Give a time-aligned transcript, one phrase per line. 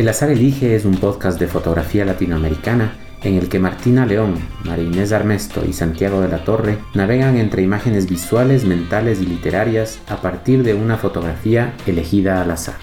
[0.00, 4.86] El Azar Elige es un podcast de fotografía latinoamericana en el que Martina León, María
[4.86, 10.22] Inés Armesto y Santiago de la Torre navegan entre imágenes visuales, mentales y literarias a
[10.22, 12.76] partir de una fotografía elegida al azar.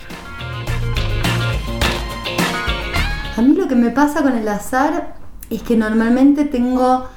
[3.36, 5.16] A mí lo que me pasa con el azar
[5.50, 7.08] es que normalmente tengo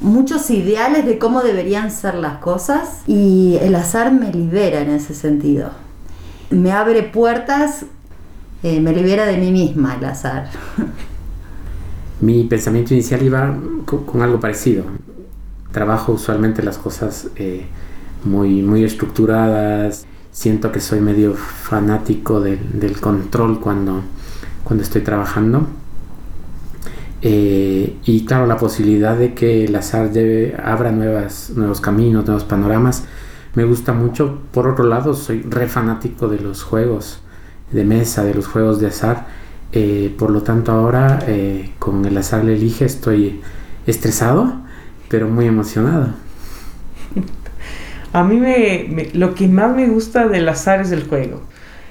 [0.00, 5.12] muchos ideales de cómo deberían ser las cosas y el azar me libera en ese
[5.12, 5.72] sentido.
[6.48, 7.84] Me abre puertas,
[8.62, 10.50] eh, me libera de mí misma el azar.
[12.20, 13.56] Mi pensamiento inicial iba
[13.86, 14.84] con, algo parecido.
[15.72, 17.64] Trabajo usualmente las cosas eh,
[18.24, 20.04] muy, muy estructuradas.
[20.30, 24.02] Siento que soy medio fanático del control cuando,
[24.62, 25.66] cuando estoy trabajando.
[27.22, 30.10] Eh, y claro, la posibilidad de que el azar
[30.62, 33.04] abra nuevas, nuevos caminos, nuevos panoramas,
[33.54, 34.40] me gusta mucho.
[34.52, 37.22] Por otro lado, soy re fanático de los juegos
[37.72, 39.26] de mesa, de los juegos de azar.
[39.72, 43.40] Eh, por lo tanto, ahora eh, con el azar le elige estoy
[43.86, 44.54] estresado,
[45.08, 46.08] pero muy emocionado.
[48.12, 51.42] A mí me, lo que más me gusta del azar es el juego.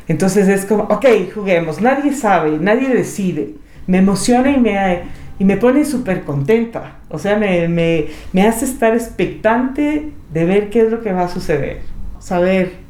[0.09, 3.55] Entonces es como, ok, juguemos, nadie sabe, nadie decide.
[3.87, 5.03] Me emociona y me,
[5.37, 6.97] y me pone súper contenta.
[7.09, 11.23] O sea, me, me, me hace estar expectante de ver qué es lo que va
[11.23, 11.81] a suceder.
[12.19, 12.88] Saber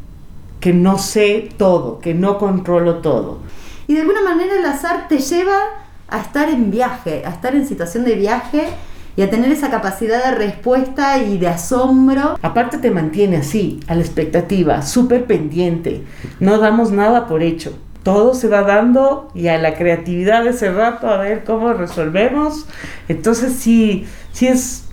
[0.60, 3.40] que no sé todo, que no controlo todo
[3.90, 5.58] y de alguna manera el azar te lleva
[6.08, 8.68] a estar en viaje, a estar en situación de viaje
[9.16, 12.38] y a tener esa capacidad de respuesta y de asombro.
[12.44, 16.04] Aparte te mantiene así, a la expectativa, súper pendiente.
[16.40, 17.80] No damos nada por hecho.
[18.04, 22.68] Todo se va dando y a la creatividad de ese rato a ver cómo resolvemos.
[23.08, 24.86] Entonces sí, sí es,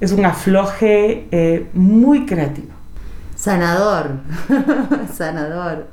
[0.00, 2.79] es un afloje eh, muy creativo.
[3.40, 4.20] Sanador,
[5.16, 5.86] sanador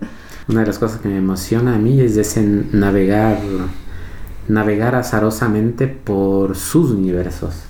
[0.48, 2.42] una de las cosas que me emociona a mí es ese
[2.72, 3.38] navegar,
[4.48, 7.64] navegar azarosamente por sus universos.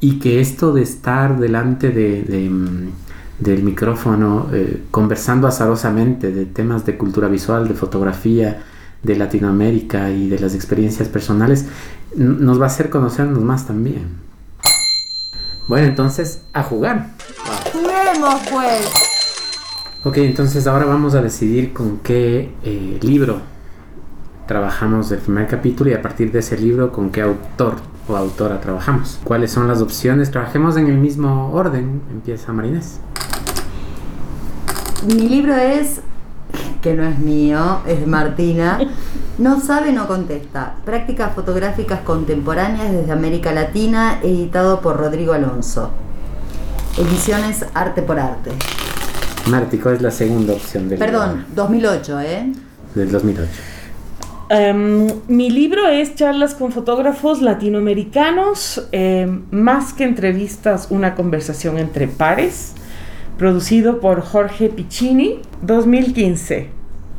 [0.00, 6.86] Y que esto de estar delante de, mm, del micrófono, eh, conversando azarosamente de temas
[6.86, 8.62] de cultura visual, de fotografía,
[9.02, 11.66] de Latinoamérica y de las experiencias personales,
[12.14, 14.04] nos va a hacer conocernos más también.
[15.66, 17.10] Bueno, entonces, a jugar.
[17.72, 19.11] Juguemos pues.
[20.04, 23.40] Ok, entonces ahora vamos a decidir con qué eh, libro
[24.48, 27.76] trabajamos del primer capítulo y a partir de ese libro con qué autor
[28.08, 29.20] o autora trabajamos.
[29.22, 30.32] ¿Cuáles son las opciones?
[30.32, 32.02] Trabajemos en el mismo orden.
[32.10, 32.98] Empieza Marinés.
[35.06, 36.00] Mi libro es,
[36.82, 38.80] que no es mío, es de Martina.
[39.38, 40.74] No sabe, no contesta.
[40.84, 45.90] Prácticas fotográficas contemporáneas desde América Latina, editado por Rodrigo Alonso.
[46.98, 48.50] Ediciones Arte por Arte.
[49.52, 52.52] Marti, ¿cuál es la segunda opción del Perdón, 2008, ¿eh?
[52.94, 53.50] Del 2008.
[54.48, 62.08] Em, mi libro es Charlas con fotógrafos latinoamericanos, em, más que entrevistas, una conversación entre
[62.08, 62.72] pares,
[63.36, 66.70] producido por Jorge Piccini, 2015,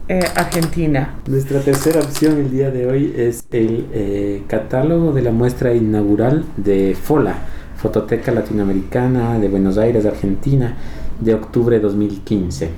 [0.07, 1.13] eh, Argentina.
[1.27, 6.45] Nuestra tercera opción el día de hoy es el eh, catálogo de la muestra inaugural
[6.57, 7.35] de FOLA,
[7.77, 10.75] Fototeca Latinoamericana de Buenos Aires, Argentina
[11.19, 12.69] de octubre de 2015.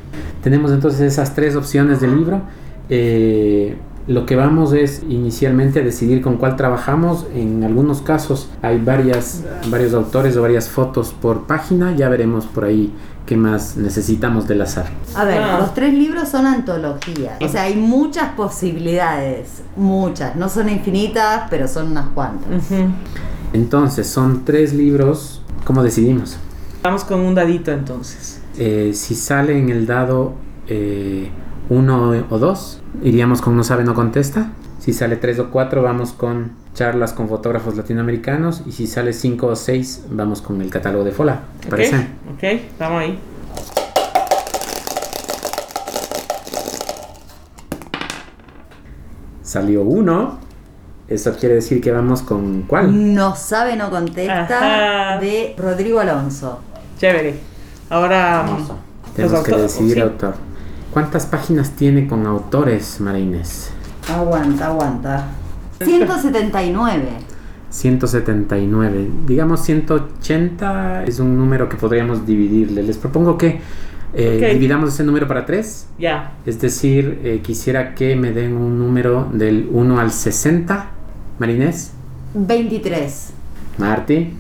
[0.44, 2.42] Tenemos entonces esas tres opciones del libro.
[2.90, 3.76] Eh,
[4.08, 7.26] lo que vamos es inicialmente a decidir con cuál trabajamos.
[7.34, 11.96] En algunos casos hay varias, varios autores o varias fotos por página.
[11.96, 12.94] Ya veremos por ahí
[13.26, 14.86] qué más necesitamos del azar.
[15.16, 15.58] A ver, ah.
[15.60, 17.42] los tres libros son antologías.
[17.42, 19.64] O sea, hay muchas posibilidades.
[19.76, 20.36] Muchas.
[20.36, 22.48] No son infinitas, pero son unas cuantas.
[23.54, 25.42] Entonces, son tres libros.
[25.64, 26.38] ¿Cómo decidimos?
[26.86, 28.40] Vamos con un dadito entonces.
[28.60, 30.36] Eh, si sale en el dado
[30.68, 31.32] eh,
[31.68, 34.52] uno o dos, iríamos con no sabe, no contesta.
[34.78, 38.62] Si sale tres o cuatro, vamos con charlas con fotógrafos latinoamericanos.
[38.68, 41.40] Y si sale cinco o seis, vamos con el catálogo de Fola.
[41.60, 41.96] ¿Te parece?
[42.36, 43.20] Ok, vamos ahí.
[49.42, 50.38] Salió uno.
[51.08, 53.16] Eso quiere decir que vamos con cuál?
[53.16, 56.60] No sabe, no contesta de Rodrigo Alonso.
[56.98, 57.36] Chévere.
[57.90, 58.46] Ahora
[59.16, 60.36] tenemos que decidir autor.
[60.92, 63.72] ¿Cuántas páginas tiene con autores, Marines?
[64.10, 65.28] Aguanta, aguanta.
[65.84, 67.04] 179.
[67.70, 69.10] 179.
[69.28, 72.82] Digamos 180 es un número que podríamos dividirle.
[72.82, 73.60] Les propongo que
[74.14, 75.88] eh, dividamos ese número para 3.
[76.00, 76.32] Ya.
[76.46, 80.92] Es decir, eh, quisiera que me den un número del 1 al 60.
[81.40, 81.92] Marines.
[82.34, 83.34] 23.
[83.78, 84.34] Marti.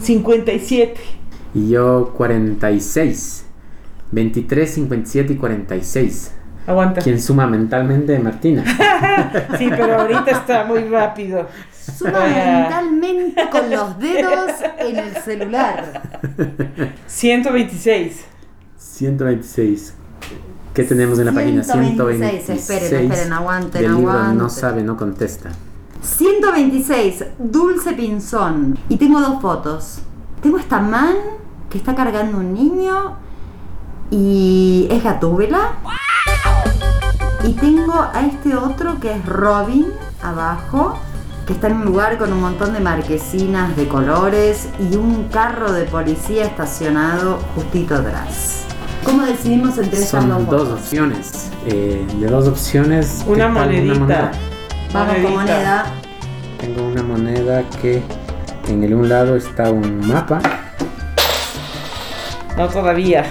[0.00, 1.21] 57
[1.54, 3.46] y yo 46.
[4.12, 6.32] 23, 57 y 46.
[6.66, 7.00] Aguanta.
[7.00, 8.64] Quien suma mentalmente Martina.
[9.58, 11.48] sí, pero ahorita está muy rápido.
[11.98, 16.02] Suma mentalmente con los dedos en el celular.
[17.06, 18.24] 126.
[18.76, 19.94] 126.
[20.74, 22.48] ¿Qué tenemos en la página 126?
[22.48, 24.38] Esperen, esperen, aguanten, del libro aguanten.
[24.38, 25.50] No sabe, no contesta.
[26.02, 28.78] 126, Dulce Pinzón.
[28.88, 30.02] Y tengo dos fotos.
[30.42, 31.14] Tengo esta man
[31.70, 33.16] que está cargando un niño
[34.10, 35.72] y es Gatúbela.
[37.44, 39.86] Y tengo a este otro que es Robin
[40.22, 40.96] abajo,
[41.46, 45.72] que está en un lugar con un montón de marquesinas de colores y un carro
[45.72, 48.64] de policía estacionado justito atrás.
[49.04, 50.80] ¿Cómo decidimos entre estas dos Son dos fotos?
[50.80, 51.50] opciones.
[51.66, 53.22] Eh, de dos opciones.
[53.24, 53.98] ¿qué Una monedita.
[53.98, 54.30] moneda?
[54.92, 55.84] Vamos con moneda.
[56.60, 58.02] Tengo una moneda que
[58.72, 60.40] en el un lado está un mapa
[62.56, 63.24] No todavía.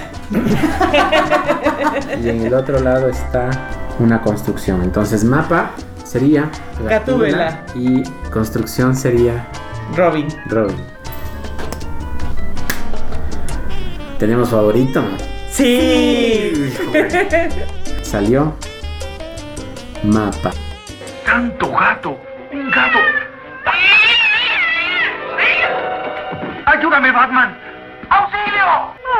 [2.22, 3.50] y en el otro lado está
[3.98, 4.82] una construcción.
[4.82, 5.70] Entonces mapa
[6.04, 6.50] sería
[6.88, 7.64] Gatúbela.
[7.74, 9.46] y construcción sería
[9.96, 10.26] Robin.
[10.46, 10.76] Robin.
[14.18, 15.02] ¿Tenemos favorito?
[15.50, 16.72] Sí.
[18.02, 18.54] Salió
[20.04, 20.50] mapa.
[21.26, 22.18] ¡Santo gato!
[22.52, 22.98] ¡Un gato!
[27.12, 27.58] ¡Ayúdame, Batman!
[28.08, 28.64] ¡Auxilio!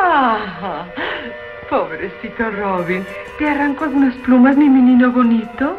[0.01, 0.87] Ah,
[1.69, 3.05] pobrecito Robin.
[3.39, 5.79] ¿Te arranco algunas plumas, mi menino bonito?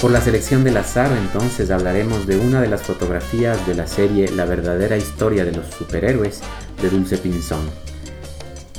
[0.00, 4.30] Por la selección del azar, entonces hablaremos de una de las fotografías de la serie
[4.30, 6.42] La verdadera historia de los superhéroes
[6.82, 7.70] de Dulce Pinzón.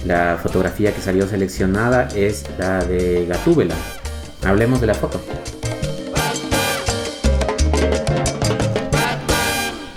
[0.06, 3.76] La fotografía que salió seleccionada es la de Gatúbela.
[4.46, 5.20] Hablemos de la foto.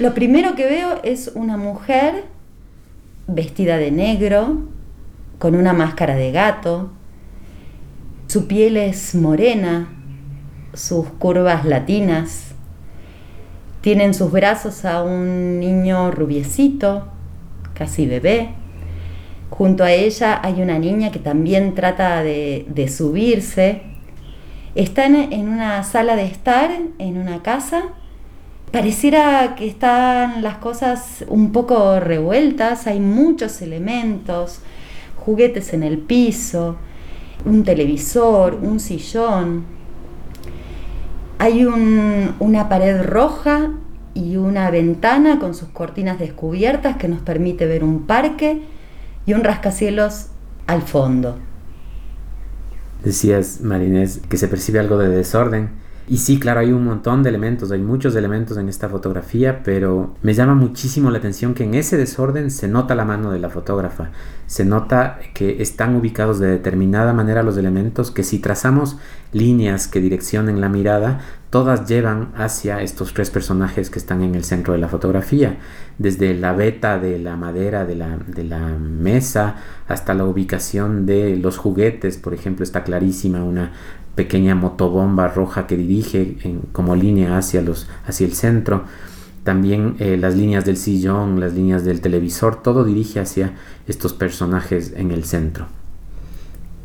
[0.02, 2.25] Lo primero que veo es una mujer
[3.28, 4.64] vestida de negro,
[5.38, 6.90] con una máscara de gato.
[8.26, 9.94] Su piel es morena,
[10.75, 12.50] sus curvas latinas.
[13.81, 17.06] Tiene en sus brazos a un niño rubiecito,
[17.72, 18.55] casi bebé.
[19.50, 23.82] Junto a ella hay una niña que también trata de, de subirse.
[24.75, 27.84] Están en una sala de estar, en una casa,
[28.72, 34.60] Pareciera que están las cosas un poco revueltas, hay muchos elementos,
[35.16, 36.76] juguetes en el piso,
[37.44, 39.64] un televisor, un sillón.
[41.38, 43.72] Hay un- una pared roja
[44.14, 48.62] y una ventana con sus cortinas descubiertas que nos permite ver un parque
[49.26, 50.28] y un rascacielos
[50.66, 51.36] al fondo.
[53.04, 55.70] Decías, Marinés, que se percibe algo de desorden.
[56.08, 60.16] Y sí, claro, hay un montón de elementos, hay muchos elementos en esta fotografía, pero
[60.22, 63.50] me llama muchísimo la atención que en ese desorden se nota la mano de la
[63.50, 64.10] fotógrafa,
[64.46, 68.99] se nota que están ubicados de determinada manera los elementos que si trazamos
[69.32, 71.20] líneas que direccionen la mirada,
[71.50, 75.58] todas llevan hacia estos tres personajes que están en el centro de la fotografía,
[75.98, 79.56] desde la veta de la madera de la, de la mesa
[79.87, 83.72] hasta la ubicación de los juguetes, por ejemplo, está clarísima una
[84.14, 86.36] pequeña motobomba roja que dirige
[86.72, 88.84] como línea hacia, los, hacia el centro.
[89.44, 93.54] También eh, las líneas del sillón, las líneas del televisor, todo dirige hacia
[93.88, 95.66] estos personajes en el centro.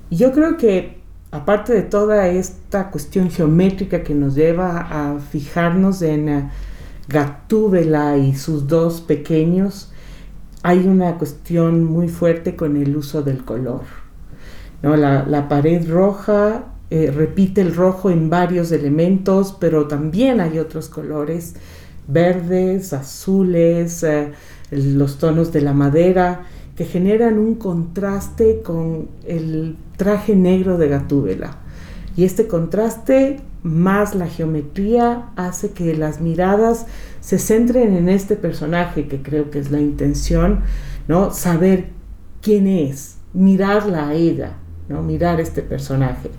[0.10, 6.29] Yo creo que aparte de toda esta cuestión geométrica que nos lleva a fijarnos en
[6.29, 6.50] eh,
[7.10, 9.91] Gatúbela y sus dos pequeños,
[10.63, 13.84] hay una cuestión muy fuerte con el uso del color.
[14.81, 14.96] ¿no?
[14.98, 20.88] La, la pared roja eh, repite el rojo en varios elementos, pero también hay otros
[20.88, 21.56] colores,
[22.08, 24.32] verdes, azules, eh,
[24.72, 26.44] los tonos de la madera,
[26.77, 31.58] que generan un contraste con el traje negro de Gatúbela.
[32.15, 36.86] Y este contraste más la geometría hace que las miradas
[37.20, 40.62] se centren en este personaje, que creo que es la intención,
[41.08, 41.32] ¿no?
[41.32, 41.89] Saber
[42.41, 44.53] quién es, mirarla a ella,
[44.88, 45.03] ¿no?
[45.03, 46.29] Mirar este personaje.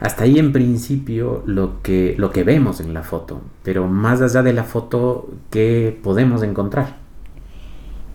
[0.00, 4.42] Hasta ahí en principio lo que, lo que vemos en la foto, pero más allá
[4.42, 6.96] de la foto, ¿qué podemos encontrar?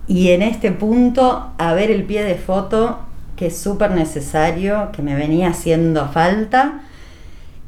[0.06, 3.00] Y en este punto, a ver el pie de foto,
[3.36, 6.82] que es súper necesario, que me venía haciendo falta.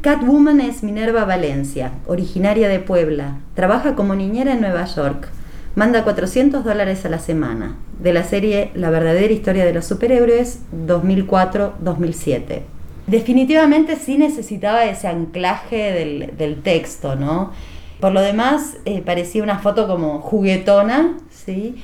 [0.01, 3.39] Catwoman es Minerva Valencia, originaria de Puebla.
[3.55, 5.29] Trabaja como niñera en Nueva York.
[5.75, 7.77] Manda 400 dólares a la semana.
[8.01, 12.76] De la serie La verdadera historia de los superhéroes 2004-2007.
[13.07, 17.53] Definitivamente sí necesitaba ese anclaje del, del texto, ¿no?
[18.01, 21.77] Por lo demás, eh, parecía una foto como juguetona, ¿sí?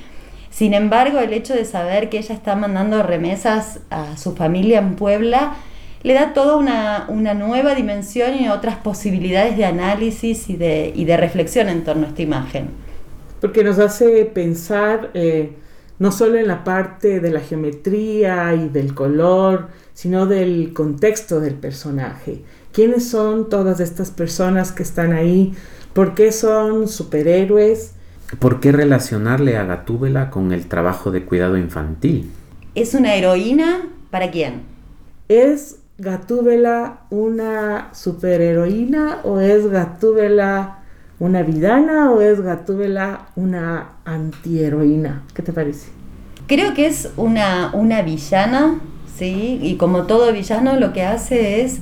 [0.50, 4.96] Sin embargo, el hecho de saber que ella está mandando remesas a su familia en
[4.96, 5.54] Puebla
[6.02, 11.04] le da toda una, una nueva dimensión y otras posibilidades de análisis y de, y
[11.04, 12.70] de reflexión en torno a esta imagen.
[13.40, 15.52] Porque nos hace pensar eh,
[16.02, 21.54] no solo en la parte de la geometría y del color, sino del contexto del
[21.54, 22.42] personaje.
[22.72, 25.54] ¿Quiénes son todas estas personas que están ahí?
[25.92, 27.92] ¿Por qué son superhéroes?
[28.40, 32.32] ¿Por qué relacionarle a Gatúbela con el trabajo de cuidado infantil?
[32.74, 34.62] ¿Es una heroína para quién?
[35.28, 40.81] ¿Es Gatúbela una superheroína o es Gatúbela
[41.22, 45.22] una villana o es Gatúbela una antiheroína?
[45.34, 45.86] ¿Qué te parece?
[46.48, 48.80] Creo que es una, una villana,
[49.16, 49.60] ¿sí?
[49.62, 51.78] Y como todo villano lo que hace es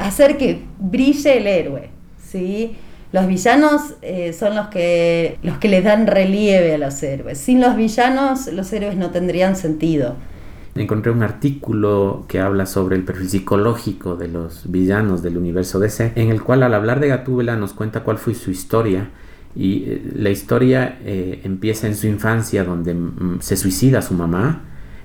[0.00, 2.76] hacer que brille el héroe, ¿sí?
[3.12, 7.38] Los villanos eh, son los que, los que les dan relieve a los héroes.
[7.38, 10.16] Sin los villanos, los héroes no tendrían sentido.
[10.76, 16.12] Encontré un artículo que habla sobre el perfil psicológico de los villanos del universo DC,
[16.14, 19.10] en el cual al hablar de Gatúbela nos cuenta cuál fue su historia.
[19.56, 24.62] Y eh, la historia eh, empieza en su infancia, donde mm, se suicida su mamá,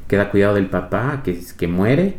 [0.08, 2.18] queda cuidado del papá, que, que muere,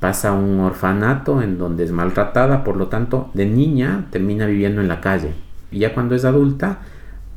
[0.00, 4.80] pasa a un orfanato en donde es maltratada, por lo tanto, de niña termina viviendo
[4.80, 5.34] en la calle.
[5.70, 6.80] Y ya cuando es adulta,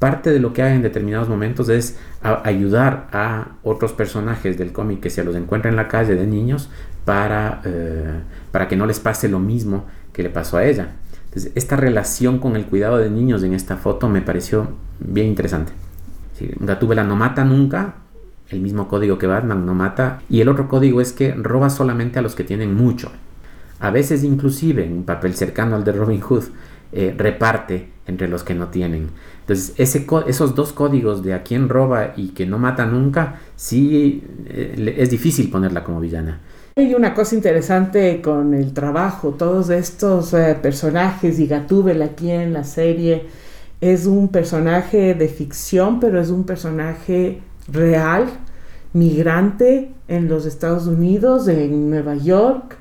[0.02, 5.00] parte de lo que hace en determinados momentos es ayudar a otros personajes del cómic
[5.00, 6.72] que se los encuentra en la calle de niños
[7.06, 8.20] para, eh,
[8.52, 10.94] para que no les pase lo mismo que le pasó a ella.
[11.26, 15.72] Entonces, esta relación con el cuidado de niños en esta foto me pareció bien interesante.
[16.60, 17.94] Gatúbela no mata nunca,
[18.50, 20.24] el mismo código que Batman no mata.
[20.32, 23.12] Y el otro código es que roba solamente a los que tienen mucho.
[23.80, 26.46] A veces inclusive, en un papel cercano al de Robin Hood,
[26.92, 29.10] eh, reparte entre los que no tienen.
[29.42, 34.24] Entonces, ese, esos dos códigos de a quién roba y que no mata nunca, sí
[34.48, 36.40] eh, es difícil ponerla como villana.
[36.76, 42.54] Hay una cosa interesante con el trabajo, todos estos eh, personajes y Gatúbel aquí en
[42.54, 43.28] la serie
[43.82, 48.28] es un personaje de ficción, pero es un personaje real,
[48.94, 52.78] migrante en los Estados Unidos, en Nueva York,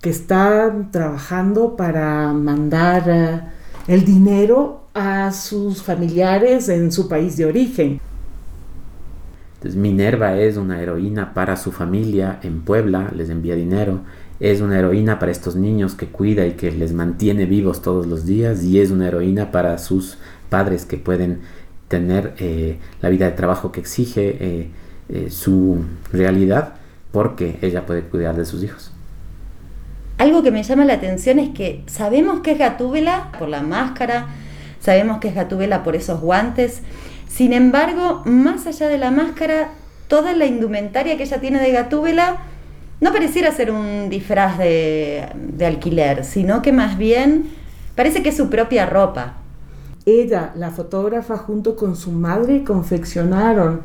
[0.00, 3.52] que está trabajando para mandar
[3.86, 8.00] el dinero a sus familiares en su país de origen.
[9.54, 14.00] Entonces Minerva es una heroína para su familia en Puebla, les envía dinero,
[14.40, 18.26] es una heroína para estos niños que cuida y que les mantiene vivos todos los
[18.26, 20.18] días y es una heroína para sus
[20.50, 21.40] padres que pueden
[21.88, 24.70] tener eh, la vida de trabajo que exige eh,
[25.08, 25.78] eh, su
[26.12, 26.74] realidad
[27.12, 28.93] porque ella puede cuidar de sus hijos.
[30.18, 34.28] Algo que me llama la atención es que sabemos que es Gatúbela por la máscara,
[34.80, 36.82] sabemos que es Gatúbela por esos guantes,
[37.28, 39.70] sin embargo, más allá de la máscara,
[40.06, 42.36] toda la indumentaria que ella tiene de Gatúbela
[43.00, 47.50] no pareciera ser un disfraz de, de alquiler, sino que más bien
[47.96, 49.34] parece que es su propia ropa.
[50.06, 53.82] Ella, la fotógrafa, junto con su madre, confeccionaron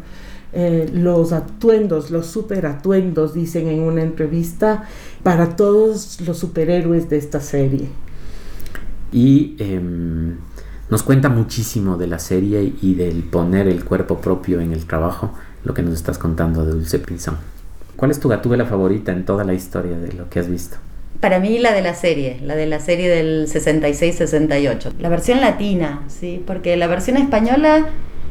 [0.51, 4.83] eh, los atuendos, los super atuendos, dicen en una entrevista,
[5.23, 7.89] para todos los superhéroes de esta serie.
[9.11, 10.37] Y em,
[10.89, 15.33] nos cuenta muchísimo de la serie y del poner el cuerpo propio en el trabajo,
[15.63, 17.37] lo que nos estás contando de Dulce Pinzón.
[17.95, 20.77] ¿Cuál es tu gatúbela favorita en toda la historia de lo que has visto?
[21.19, 24.93] Para mí la de la serie, la de la serie del 66-68.
[24.99, 26.41] La versión latina, ¿sí?
[26.47, 27.87] Porque la versión española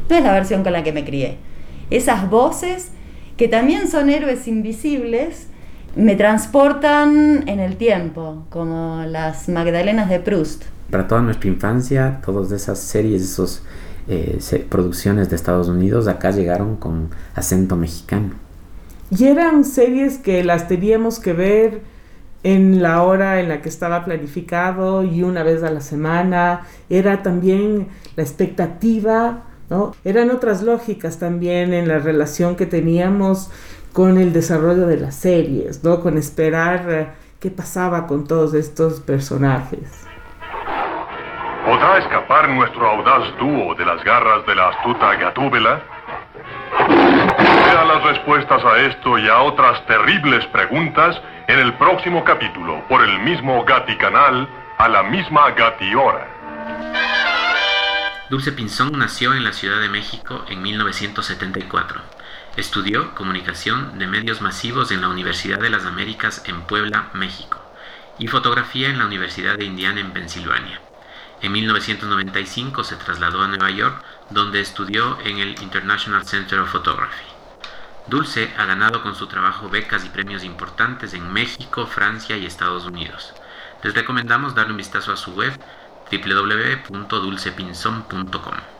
[0.09, 1.37] no es la versión con la que me crié.
[1.89, 2.89] Esas voces,
[3.37, 5.47] que también son héroes invisibles,
[5.95, 10.63] me transportan en el tiempo, como las Magdalenas de Proust.
[10.91, 13.63] Para toda nuestra infancia, todas esas series, esas
[14.07, 18.31] eh, producciones de Estados Unidos, acá llegaron con acento mexicano.
[19.11, 21.81] Y eran series que las teníamos que ver
[22.43, 26.61] en la hora en la que estaba planificado y una vez a la semana.
[26.89, 29.43] Era también la expectativa,
[30.03, 33.51] Eran otras lógicas también en la relación que teníamos
[33.93, 35.99] con el desarrollo de las series, ¿no?
[36.01, 37.07] Con esperar eh,
[37.39, 40.07] qué pasaba con todos estos personajes.
[41.65, 45.81] ¿Podrá escapar nuestro audaz dúo de las garras de la astuta Gatúbela?
[46.87, 53.03] Vea las respuestas a esto y a otras terribles preguntas en el próximo capítulo por
[53.03, 54.47] el mismo Gati Canal
[54.77, 56.38] a la misma Gati Hora.
[58.29, 61.99] Dulce Pinzón nació en la Ciudad de México en 1974.
[62.57, 67.59] Estudió comunicación de medios masivos en la Universidad de las Américas en Puebla, México,
[68.19, 70.79] y fotografía en la Universidad de Indiana en Pensilvania.
[71.41, 77.25] En 1995 se trasladó a Nueva York, donde estudió en el International Center of Photography.
[78.05, 82.85] Dulce ha ganado con su trabajo becas y premios importantes en México, Francia y Estados
[82.85, 83.33] Unidos.
[83.81, 85.53] Les recomendamos darle un vistazo a su web
[86.11, 88.79] www.dulcepinzón.com.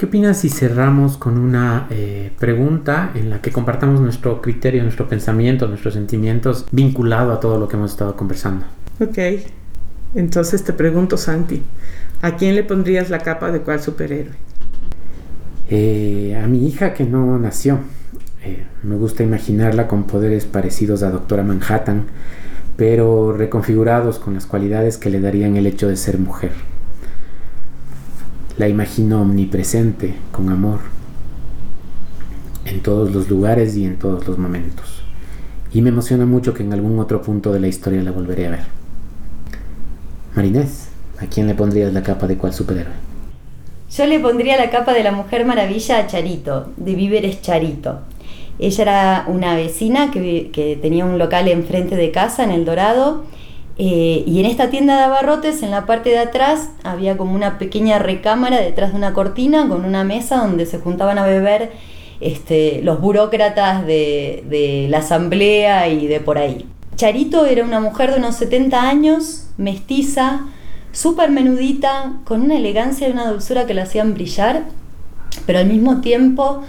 [0.00, 5.08] ¿Qué opinas si cerramos con una eh, pregunta en la que compartamos nuestro criterio, nuestro
[5.08, 8.64] pensamiento, nuestros sentimientos vinculado a todo lo que hemos estado conversando?
[8.98, 9.18] Ok,
[10.14, 11.62] entonces te pregunto Santi,
[12.22, 14.32] ¿a quién le pondrías la capa de cuál superhéroe?
[15.68, 17.80] Eh, a mi hija que no nació.
[18.42, 22.06] Eh, me gusta imaginarla con poderes parecidos a Doctora Manhattan,
[22.76, 26.52] pero reconfigurados con las cualidades que le darían el hecho de ser mujer.
[28.58, 30.80] La imagino omnipresente, con amor,
[32.64, 35.02] en todos los lugares y en todos los momentos.
[35.72, 38.50] Y me emociona mucho que en algún otro punto de la historia la volveré a
[38.50, 38.64] ver.
[40.34, 42.92] Marinés, ¿a quién le pondrías la capa de cuál superhéroe?
[43.90, 48.00] Yo le pondría la capa de la Mujer Maravilla a Charito, de Víveres Charito.
[48.60, 53.24] Ella era una vecina que, tenía un local enfrente de casa en El Dorado
[53.78, 57.58] eh, y en esta tienda de abarrotes, en la parte de atrás, había como una
[57.58, 61.72] pequeña recámara detrás de una cortina con una mesa donde se juntaban a beber
[62.20, 66.66] este, los burócratas de, de la asamblea y de por ahí.
[66.96, 70.42] Charito era una mujer de unos 70 años, mestiza,
[70.92, 74.64] súper menudita, con una elegancia y una dulzura que la hacían brillar,
[75.46, 76.62] pero al mismo tiempo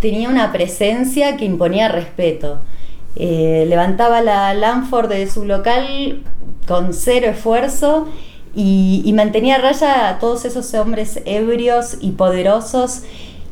[0.00, 2.60] tenía una presencia que imponía respeto.
[3.16, 6.22] Eh, levantaba la Lanford de su local
[6.66, 8.08] con cero esfuerzo
[8.54, 13.02] y, mantenía a raya a todos esos hombres ebrios y poderosos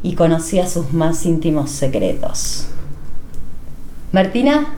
[0.02, 2.69] y conocía sus más íntimos secretos.
[4.12, 4.75] Martina.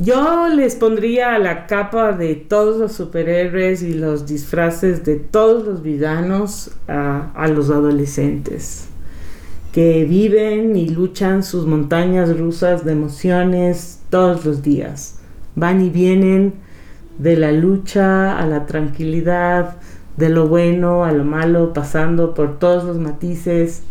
[0.00, 5.82] Yo les pondría la capa de todos los superhéroes y los disfraces de todos los
[5.82, 8.88] villanos a los adolescentes
[9.74, 15.18] que viven y luchan sus montañas rusas de emociones todos los días.
[15.56, 16.54] Van y vienen
[17.18, 19.74] de la lucha a la tranquilidad,
[20.16, 23.82] de lo bueno a lo malo, pasando por todos los matices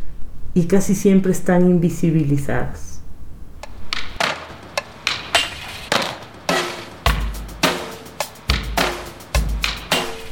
[0.54, 3.02] y casi siempre están invisibilizadas.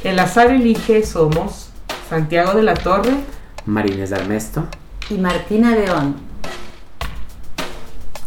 [0.02, 1.68] El azar elige somos
[2.08, 3.12] Santiago de la Torre,
[3.66, 4.66] Marines Armesto
[5.12, 6.16] y Martina León.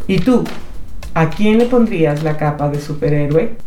[0.07, 0.43] ¿Y tú?
[1.13, 3.57] ¿A quién le pondrías la capa de superhéroe?